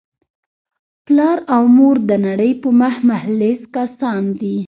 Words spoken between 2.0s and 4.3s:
دنړۍ په مخ مخلص کسان